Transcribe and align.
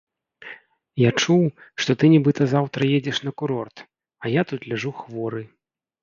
Я 0.99 1.09
чуў, 1.21 1.41
што 1.83 1.91
ты 2.03 2.07
нібыта 2.13 2.47
заўтра 2.53 2.81
едзеш 2.99 3.17
на 3.27 3.31
курорт, 3.41 3.77
а 4.25 4.31
я 4.39 4.47
тут 4.53 4.65
ляжу 4.71 4.91
хворы. 5.03 5.43